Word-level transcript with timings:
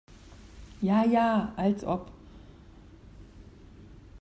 Ja 0.81 1.03
ja, 1.05 1.53
als 1.55 1.83
ob! 1.83 2.11